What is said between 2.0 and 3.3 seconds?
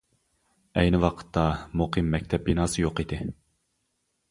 مەكتەپ بىناسى يوق ئىدى.